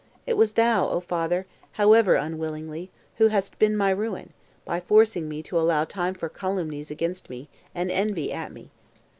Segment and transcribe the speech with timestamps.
[0.25, 4.33] It was thou, O father, however unwillingly, who hast been my ruin,
[4.65, 8.71] by forcing me to allow time for calumnies against me, and envy at me.